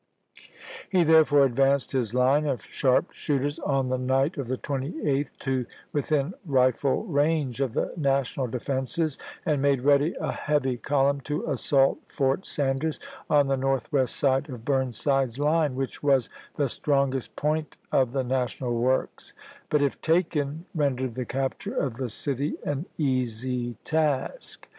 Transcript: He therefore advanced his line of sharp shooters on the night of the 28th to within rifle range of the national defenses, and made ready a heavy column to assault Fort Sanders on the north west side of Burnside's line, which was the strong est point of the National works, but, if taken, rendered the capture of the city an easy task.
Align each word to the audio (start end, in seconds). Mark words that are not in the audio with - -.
He 0.89 1.03
therefore 1.03 1.45
advanced 1.45 1.91
his 1.91 2.15
line 2.15 2.47
of 2.47 2.63
sharp 2.65 3.11
shooters 3.11 3.59
on 3.59 3.89
the 3.89 3.99
night 3.99 4.35
of 4.35 4.47
the 4.47 4.57
28th 4.57 5.37
to 5.37 5.67
within 5.93 6.33
rifle 6.43 7.03
range 7.03 7.61
of 7.61 7.73
the 7.73 7.93
national 7.95 8.47
defenses, 8.47 9.19
and 9.45 9.61
made 9.61 9.83
ready 9.83 10.15
a 10.19 10.31
heavy 10.31 10.77
column 10.79 11.21
to 11.21 11.45
assault 11.45 11.99
Fort 12.07 12.47
Sanders 12.47 12.99
on 13.29 13.45
the 13.45 13.57
north 13.57 13.93
west 13.93 14.15
side 14.15 14.49
of 14.49 14.65
Burnside's 14.65 15.37
line, 15.37 15.75
which 15.75 16.01
was 16.01 16.31
the 16.55 16.67
strong 16.67 17.13
est 17.15 17.35
point 17.35 17.77
of 17.91 18.11
the 18.11 18.23
National 18.23 18.75
works, 18.75 19.33
but, 19.69 19.83
if 19.83 20.01
taken, 20.01 20.65
rendered 20.73 21.13
the 21.13 21.25
capture 21.25 21.75
of 21.75 21.97
the 21.97 22.09
city 22.09 22.57
an 22.65 22.87
easy 22.97 23.75
task. 23.83 24.67